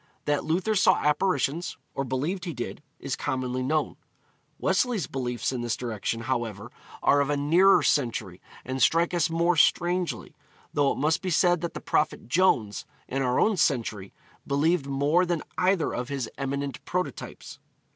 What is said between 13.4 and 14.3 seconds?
century,